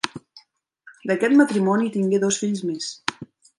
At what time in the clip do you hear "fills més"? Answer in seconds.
2.47-2.91